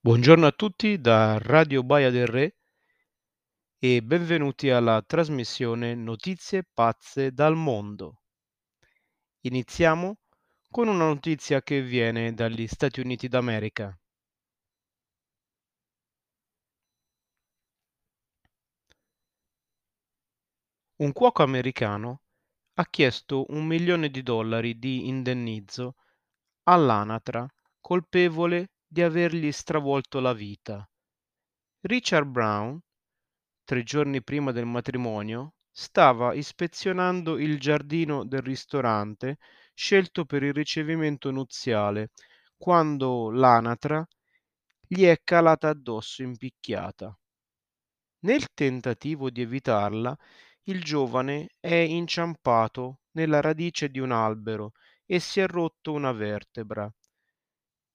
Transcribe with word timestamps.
Buongiorno 0.00 0.46
a 0.46 0.52
tutti 0.52 1.00
da 1.00 1.38
Radio 1.38 1.82
Baia 1.82 2.10
del 2.10 2.28
Re 2.28 2.56
e 3.80 4.00
benvenuti 4.00 4.70
alla 4.70 5.02
trasmissione 5.02 5.96
Notizie 5.96 6.62
pazze 6.72 7.32
dal 7.32 7.56
mondo. 7.56 8.22
Iniziamo 9.40 10.18
con 10.70 10.86
una 10.86 11.06
notizia 11.06 11.62
che 11.62 11.82
viene 11.82 12.32
dagli 12.32 12.68
Stati 12.68 13.00
Uniti 13.00 13.26
d'America. 13.26 13.98
Un 20.98 21.12
cuoco 21.12 21.42
americano 21.42 22.22
ha 22.74 22.86
chiesto 22.86 23.46
un 23.48 23.66
milione 23.66 24.10
di 24.10 24.22
dollari 24.22 24.78
di 24.78 25.08
indennizzo 25.08 25.96
all'anatra 26.62 27.44
colpevole 27.80 28.70
di 28.88 29.02
avergli 29.02 29.52
stravolto 29.52 30.18
la 30.18 30.32
vita. 30.32 30.88
Richard 31.82 32.26
Brown, 32.26 32.80
tre 33.64 33.82
giorni 33.82 34.22
prima 34.22 34.50
del 34.50 34.66
matrimonio, 34.66 35.54
stava 35.70 36.32
ispezionando 36.34 37.38
il 37.38 37.60
giardino 37.60 38.24
del 38.24 38.40
ristorante 38.40 39.38
scelto 39.74 40.24
per 40.24 40.42
il 40.42 40.52
ricevimento 40.52 41.30
nuziale 41.30 42.10
quando 42.56 43.30
l'anatra 43.30 44.04
gli 44.86 45.04
è 45.04 45.20
calata 45.22 45.68
addosso 45.68 46.22
impicchiata. 46.22 47.16
Nel 48.20 48.52
tentativo 48.54 49.30
di 49.30 49.42
evitarla, 49.42 50.16
il 50.64 50.82
giovane 50.82 51.50
è 51.60 51.74
inciampato 51.74 53.00
nella 53.12 53.40
radice 53.40 53.88
di 53.90 54.00
un 54.00 54.12
albero 54.12 54.72
e 55.06 55.20
si 55.20 55.40
è 55.40 55.46
rotto 55.46 55.92
una 55.92 56.12
vertebra. 56.12 56.90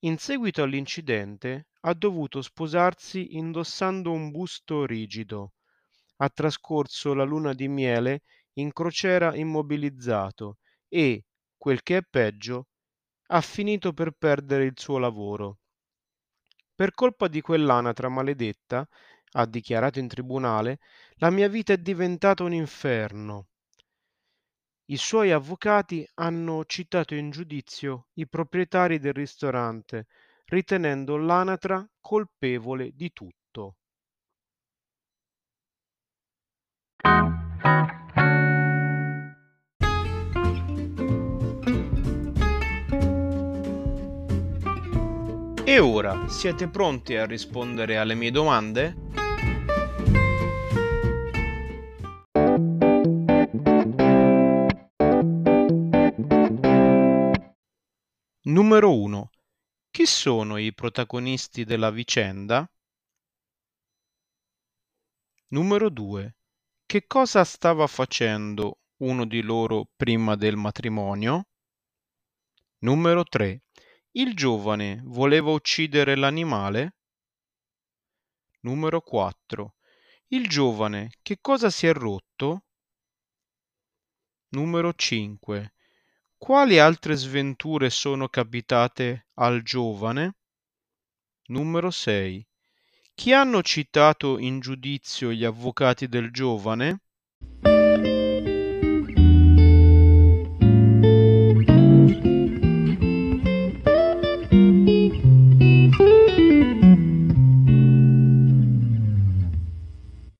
In 0.00 0.16
seguito 0.18 0.62
all'incidente 0.62 1.68
ha 1.80 1.92
dovuto 1.94 2.42
sposarsi 2.42 3.36
indossando 3.36 4.12
un 4.12 4.30
busto 4.30 4.86
rigido. 4.86 5.52
Ha 6.16 6.28
trascorso 6.30 7.12
la 7.12 7.24
luna 7.24 7.52
di 7.52 7.68
miele 7.68 8.22
in 8.54 8.72
crociera 8.72 9.34
immobilizzato 9.34 10.56
e, 10.88 11.24
quel 11.56 11.82
che 11.82 11.98
è 11.98 12.02
peggio, 12.02 12.68
ha 13.28 13.42
finito 13.42 13.92
per 13.92 14.12
perdere 14.12 14.64
il 14.64 14.74
suo 14.76 14.96
lavoro. 14.96 15.58
Per 16.74 16.92
colpa 16.94 17.28
di 17.28 17.42
quell'anatra 17.42 18.08
maledetta, 18.08 18.88
ha 19.32 19.46
dichiarato 19.46 19.98
in 19.98 20.08
tribunale, 20.08 20.80
la 21.16 21.30
mia 21.30 21.48
vita 21.48 21.74
è 21.74 21.78
diventata 21.78 22.42
un 22.42 22.54
inferno. 22.54 23.49
I 24.90 24.96
suoi 24.96 25.30
avvocati 25.30 26.04
hanno 26.14 26.64
citato 26.64 27.14
in 27.14 27.30
giudizio 27.30 28.08
i 28.14 28.26
proprietari 28.26 28.98
del 28.98 29.12
ristorante, 29.12 30.08
ritenendo 30.46 31.16
l'anatra 31.16 31.88
colpevole 32.00 32.90
di 32.92 33.12
tutto. 33.12 33.76
E 45.64 45.78
ora 45.78 46.26
siete 46.26 46.66
pronti 46.66 47.14
a 47.14 47.26
rispondere 47.26 47.96
alle 47.96 48.16
mie 48.16 48.32
domande? 48.32 49.19
Numero 58.50 58.92
1. 58.92 59.30
Chi 59.92 60.06
sono 60.06 60.56
i 60.56 60.74
protagonisti 60.74 61.62
della 61.62 61.92
vicenda? 61.92 62.68
Numero 65.50 65.88
2. 65.88 66.36
Che 66.84 67.06
cosa 67.06 67.44
stava 67.44 67.86
facendo 67.86 68.80
uno 69.02 69.24
di 69.24 69.40
loro 69.40 69.88
prima 69.94 70.34
del 70.34 70.56
matrimonio? 70.56 71.46
Numero 72.78 73.22
3. 73.22 73.62
Il 74.16 74.34
giovane 74.34 75.00
voleva 75.04 75.52
uccidere 75.52 76.16
l'animale? 76.16 76.96
Numero 78.62 79.00
4. 79.00 79.76
Il 80.32 80.48
giovane 80.48 81.12
che 81.22 81.38
cosa 81.40 81.70
si 81.70 81.86
è 81.86 81.92
rotto? 81.92 82.64
Numero 84.48 84.92
5. 84.92 85.72
Quali 86.42 86.78
altre 86.78 87.16
sventure 87.16 87.90
sono 87.90 88.26
capitate 88.28 89.26
al 89.34 89.60
giovane? 89.60 90.36
Numero 91.48 91.90
6. 91.90 92.46
Chi 93.14 93.34
hanno 93.34 93.62
citato 93.62 94.38
in 94.38 94.58
giudizio 94.58 95.32
gli 95.32 95.44
avvocati 95.44 96.08
del 96.08 96.30
giovane? 96.30 97.02